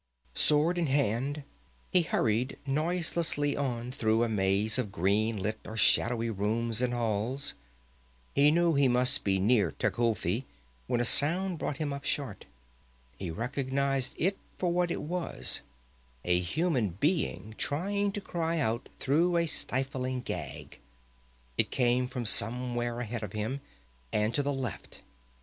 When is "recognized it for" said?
13.29-14.71